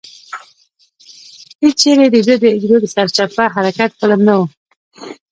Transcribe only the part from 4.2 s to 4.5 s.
نه و.